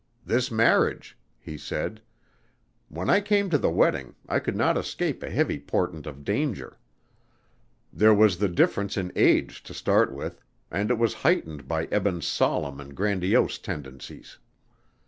"This 0.25 0.49
marriage," 0.49 1.15
he 1.37 1.59
said. 1.59 2.01
"When 2.89 3.07
I 3.07 3.21
came 3.21 3.51
to 3.51 3.57
the 3.59 3.69
wedding, 3.69 4.15
I 4.27 4.39
could 4.39 4.55
not 4.55 4.75
escape 4.75 5.21
a 5.21 5.29
heavy 5.29 5.59
portent 5.59 6.07
of 6.07 6.23
danger. 6.25 6.79
There 7.93 8.11
was 8.11 8.39
the 8.39 8.49
difference 8.49 8.97
in 8.97 9.11
age 9.15 9.61
to 9.61 9.75
start 9.75 10.11
with 10.11 10.41
and 10.71 10.89
it 10.89 10.97
was 10.97 11.13
heightened 11.21 11.67
by 11.67 11.85
Eben's 11.91 12.25
solemn 12.25 12.81
and 12.81 12.95
grandiose 12.95 13.59
tendencies. 13.59 14.39